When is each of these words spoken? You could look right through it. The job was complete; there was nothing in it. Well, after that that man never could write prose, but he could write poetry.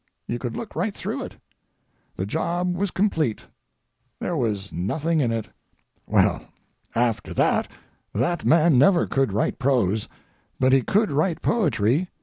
You 0.25 0.39
could 0.39 0.57
look 0.57 0.75
right 0.75 0.95
through 0.95 1.21
it. 1.25 1.35
The 2.15 2.25
job 2.25 2.75
was 2.75 2.89
complete; 2.89 3.45
there 4.19 4.35
was 4.35 4.73
nothing 4.73 5.19
in 5.21 5.31
it. 5.31 5.47
Well, 6.07 6.43
after 6.95 7.35
that 7.35 7.67
that 8.11 8.43
man 8.43 8.79
never 8.79 9.05
could 9.05 9.31
write 9.31 9.59
prose, 9.59 10.07
but 10.59 10.71
he 10.73 10.81
could 10.81 11.11
write 11.11 11.43
poetry. 11.43 12.09